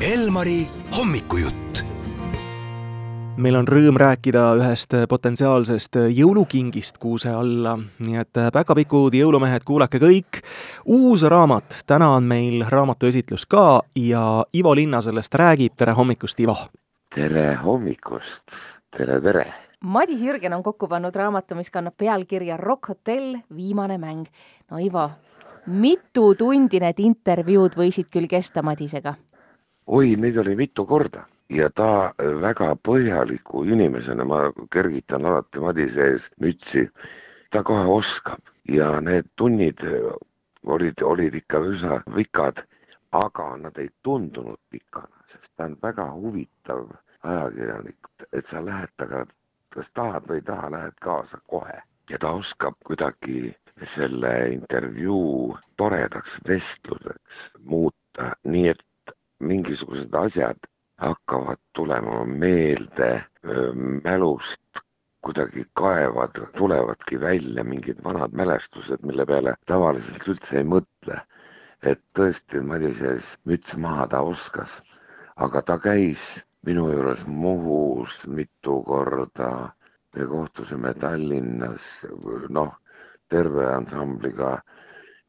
[0.00, 0.62] Elmari
[0.98, 1.82] hommikujutt.
[3.36, 7.72] meil on rõõm rääkida ühest potentsiaalsest jõulukingist kuuse alla,
[8.06, 10.40] nii et päkapikud, jõulumehed, kuulake kõik.
[10.86, 16.40] uus raamat, täna on meil raamatu esitlus ka ja Ivo Linna sellest räägib, tere hommikust,
[16.40, 16.56] Ivo!
[17.14, 18.54] tere hommikust,
[18.96, 19.52] tere, tere!
[19.80, 24.26] Madis Jürgen on kokku pannud raamatu, mis kannab pealkirja Rock Hotell, viimane mäng.
[24.70, 25.10] no Ivo,
[25.66, 29.14] mitu tundi need intervjuud võisid küll kesta Madisega?
[29.88, 34.40] Oi, neid oli mitu korda ja ta väga põhjaliku inimesena, ma
[34.72, 36.84] kergitan alati Madise ees mütsi,
[37.50, 38.42] ta kohe oskab.
[38.68, 39.80] Ja need tunnid
[40.66, 42.60] olid, olid ikka üsna pikad,
[43.16, 46.84] aga nad ei tundunud pikana, sest ta on väga huvitav
[47.24, 49.24] ajakirjanik, et sa lähed temaga,
[49.72, 51.80] kas tahad või ei taha, lähed kaasa kohe.
[52.10, 53.54] Ja ta oskab kuidagi
[53.94, 58.84] selle intervjuu toredaks vestluseks muuta, nii et
[59.40, 60.56] mingisugused asjad
[60.98, 63.24] hakkavad tulema meelde,
[64.04, 64.80] mälust
[65.22, 71.20] kuidagi kaevad, tulevadki välja mingid vanad mälestused, mille peale tavaliselt üldse ei mõtle.
[71.82, 74.72] et tõesti, Madises müts maha ta oskas,
[75.36, 79.70] aga ta käis minu juures Muhus mitu korda,
[80.16, 81.86] me kohtusime Tallinnas,
[82.48, 82.74] noh,
[83.30, 84.56] terve ansambliga,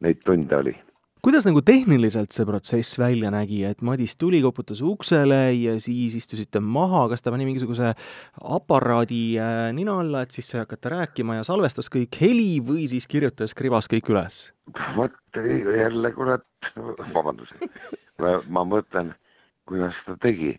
[0.00, 0.76] neid tunde oli
[1.24, 6.60] kuidas nagu tehniliselt see protsess välja nägi, et Madis tuli, koputas uksele ja siis istusite
[6.60, 7.92] maha, kas ta pani mingisuguse
[8.58, 13.56] aparaadi äh, nina alla, et siis hakata rääkima ja salvestas kõik heli või siis kirjutas
[13.58, 14.48] krivas kõik üles?
[14.96, 16.72] vot jälle kurat,
[17.14, 17.56] vabandust,
[18.48, 19.14] ma mõtlen,
[19.68, 20.56] kuidas ta tegi.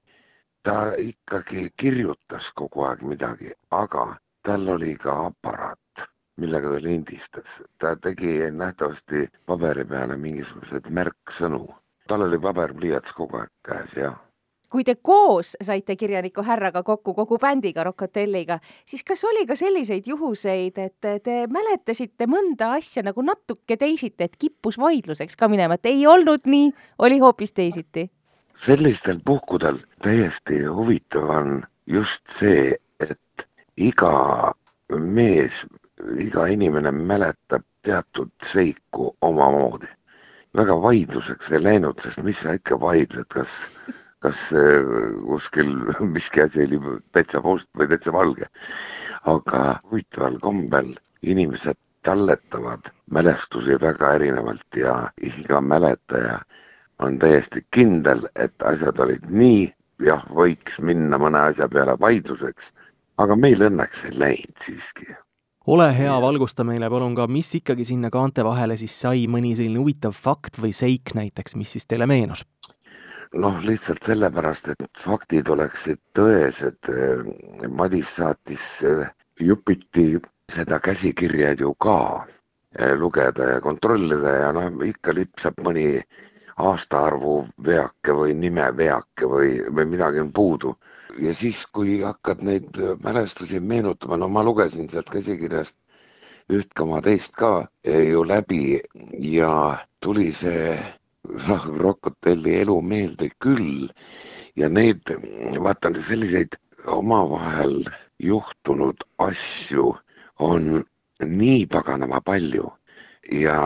[0.63, 7.59] ta ikkagi kirjutas kogu aeg midagi, aga tal oli ka aparaat millega ta lindistas.
[7.77, 11.67] ta tegi nähtavasti paberi peale mingisuguseid märksõnu.
[12.07, 14.17] tal oli paberpliiats kogu aeg käes, jah
[14.69, 19.55] kui te koos saite kirjaniku härraga kokku kogu bändiga Rock Hotelliga, siis kas oli ka
[19.57, 25.79] selliseid juhuseid, et te mäletasite mõnda asja nagu natuke teisiti, et kippus vaidluseks ka minema,
[25.79, 28.09] et ei olnud nii, oli hoopis teisiti?
[28.59, 33.45] sellistel puhkudel täiesti huvitav on just see, et
[33.77, 34.51] iga
[34.89, 35.63] mees
[36.23, 39.87] iga inimene mäletab teatud seiku omamoodi.
[40.57, 43.57] väga vaidluseks ei läinud, sest mis sa ikka vaidled, kas,
[44.23, 44.39] kas
[45.25, 45.69] kuskil
[46.15, 46.79] miski asi oli
[47.11, 48.47] täitsa must või täitsa valge.
[49.25, 56.39] aga huvitaval kombel inimesed talletavad mälestusi väga erinevalt ja iga mäletaja
[56.99, 62.71] on täiesti kindel, et asjad olid nii, jah, võiks minna mõne asja peale vaidluseks,
[63.17, 65.11] aga meil õnneks ei läinud siiski
[65.69, 69.77] ole hea, valgusta meile palun ka, mis ikkagi sinna kaante vahele siis sai, mõni selline
[69.81, 72.45] huvitav fakt või seik näiteks, mis siis teile meenus?
[73.37, 76.89] noh, lihtsalt sellepärast, et faktid oleksid tõesed.
[77.69, 79.05] Madis saatis eh,
[79.39, 80.17] jupiti
[80.49, 82.25] seda käsikirja ju ka
[82.79, 86.01] eh, lugeda ja kontrollida ja noh, ikka lipsab mõni
[86.57, 87.35] aastaarvu
[87.65, 90.73] veake või nime veake või, või midagi on puudu
[91.21, 95.77] ja siis, kui hakkad neid mälestusi meenutama, no ma lugesin sealt käsikirjast
[96.49, 98.79] üht koma teist ka ju läbi.
[99.19, 100.77] Ja tuli see
[101.83, 103.89] Rock Hotelli elu meelde küll.
[104.55, 105.11] Ja neid,
[105.61, 107.83] vaatan selliseid omavahel
[108.19, 109.93] juhtunud asju
[110.39, 110.83] on
[111.23, 112.71] nii paganama palju.
[113.31, 113.59] Ja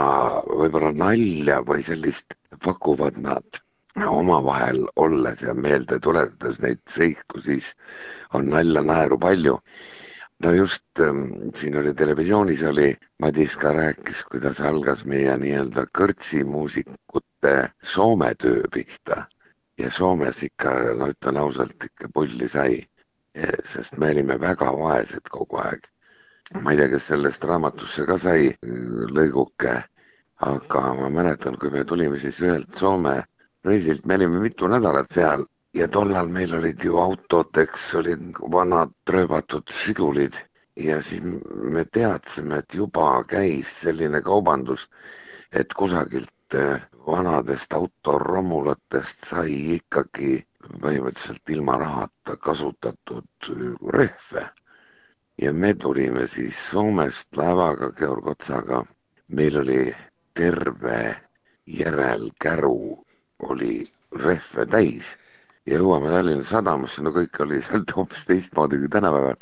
[0.50, 3.63] võib-olla nalja või sellist pakuvad nad
[4.02, 7.74] omavahel olles ja meelde tuletades neid seiku, siis
[8.34, 9.60] on nalja-naeru palju.
[10.44, 17.54] no just ähm, siin oli televisioonis oli, Madis ka rääkis, kuidas algas meie nii-öelda kõrtsimuusikute
[17.84, 19.26] Soome töö pihta
[19.78, 22.82] ja Soomes ikka, no ütlen ausalt, ikka pulli sai,
[23.74, 25.88] sest me olime väga vaesed kogu aeg.
[26.62, 28.52] ma ei tea, kas sellest raamatusse ka sai
[29.18, 29.78] lõiguke,
[30.46, 33.22] aga ma mäletan, kui me tulime siis ühelt Soome
[33.66, 39.72] reisilt, me olime mitu nädalat seal ja tollal meil olid ju autodeks olid vanad rööbatud
[39.84, 40.36] sidulid
[40.76, 41.24] ja siis
[41.76, 44.88] me teadsime, et juba käis selline kaubandus,
[45.52, 50.36] et kusagilt eh, vanadest autoromulatest sai ikkagi
[50.82, 53.50] põhimõtteliselt ilma rahata kasutatud
[53.98, 54.46] rehve.
[55.42, 58.84] ja me tulime siis Soomest laevaga Georg Otsaga,
[59.28, 59.96] meil oli
[60.34, 61.16] terve
[61.66, 63.04] järelkäru
[63.40, 63.92] oli
[64.24, 65.14] rehve täis
[65.66, 69.36] ja jõuame Tallinna sadamasse, no kõik oli sealt hoopis teistmoodi kui tänapäeval.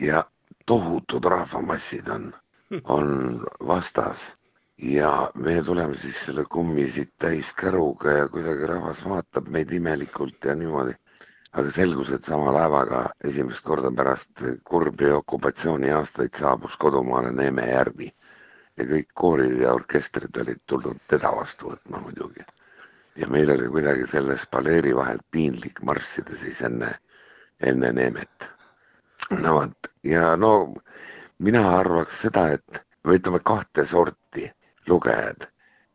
[0.00, 0.24] ja
[0.66, 2.32] tohutud rahvamassid on,
[2.84, 3.08] on
[3.66, 4.22] vastas
[4.82, 10.44] ja me tuleme siis selle kummi siit täis käruga ja kuidagi rahvas vaatab meid imelikult
[10.44, 10.94] ja niimoodi.
[11.52, 18.12] aga selgus, et sama laevaga esimest korda pärast kurbi okupatsiooniaastaid saabus kodumaale Neeme Järvi
[18.78, 22.46] ja kõik koorid ja orkestrid olid tulnud teda vastu võtma muidugi.
[23.16, 26.94] Ja meil oli kuidagi selles paleeri vahelt piinlik marssida siis enne,
[27.60, 28.50] enne Neemet.
[29.30, 30.74] no vot ja no
[31.38, 34.50] mina arvaks seda, et või ütleme kahte sorti
[34.88, 35.48] lugejad.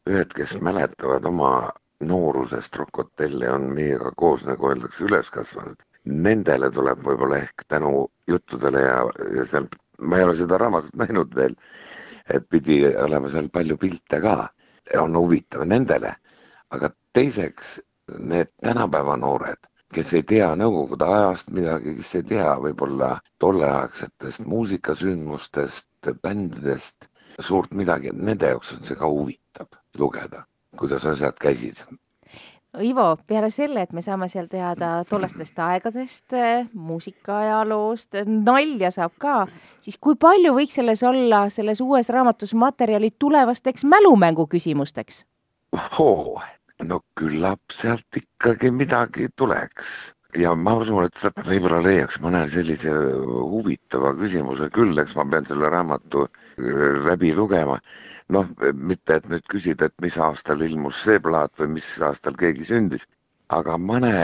[0.10, 5.80] ühed, kes mäletavad oma noorusest Rock Hotelli, on meiega koos, nagu öeldakse, üles kasvanud.
[6.06, 9.00] Nendele tuleb võib-olla ehk tänu juttudele ja,
[9.38, 9.66] ja seal,
[9.98, 11.56] ma ei ole seda raamatut näinud veel
[12.30, 14.36] et pidi olema seal palju pilte ka,
[15.02, 16.16] on huvitav nendele.
[16.76, 17.80] aga teiseks
[18.20, 25.90] need tänapäeva noored, kes ei tea Nõukogude ajast midagi, kes ei tea võib-olla tolleaegsetest muusikasündmustest,
[26.22, 27.08] bändidest
[27.40, 30.46] suurt midagi, nende jaoks on see ka huvitav lugeda,
[30.80, 31.82] kuidas asjad käisid
[32.84, 36.36] Ivo, peale selle, et me saame seal teada tollastest aegadest,
[36.74, 39.36] muusikaajaloost, nalja saab ka,
[39.86, 45.24] siis kui palju võiks selles olla, selles uues raamatus materjali tulevasteks mälumängu küsimusteks?
[46.84, 50.14] No küllap sealt ikkagi midagi tuleks.
[50.36, 55.48] Ja ma usun, et sealt võib-olla leiaks mõne sellise huvitava küsimuse küll, eks ma pean
[55.48, 56.26] selle raamatu
[57.08, 57.80] läbi lugema.
[58.36, 62.68] Noh, mitte et nüüd küsida, et mis aastal ilmus see plaat või mis aastal keegi
[62.68, 63.06] sündis,
[63.54, 64.16] aga mõne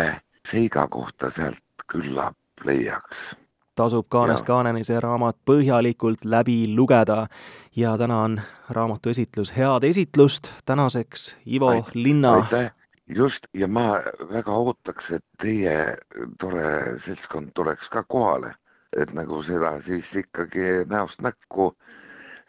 [0.47, 3.30] seiga kohta sealt küllap leiaks
[3.75, 7.27] tasub Kaanest Kaaneni see raamat põhjalikult läbi lugeda
[7.75, 12.33] ja täna on raamatu esitlus head esitlust tänaseks, Ivo Ait, Linna.
[12.33, 12.73] aitäh,
[13.07, 14.01] just, ja ma
[14.33, 15.97] väga ootaks, et teie
[16.39, 18.53] tore seltskond tuleks ka kohale,
[18.97, 21.73] et nagu seda siis ikkagi näost näkku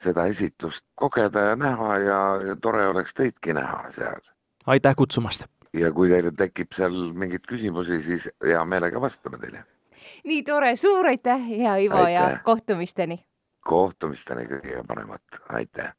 [0.02, 4.20] seda esitlust kogeda ja näha ja, ja tore oleks teidki näha seal.
[4.66, 5.46] aitäh kutsumast!
[5.72, 9.64] ja kui teil tekib seal mingeid küsimusi, siis hea meelega vastame teile.
[10.24, 12.12] Nii tore, suur aitäh, hea Ivo aitäh.
[12.12, 13.24] ja kohtumisteni!
[13.60, 15.94] kohtumisteni kõige paremat, aitäh!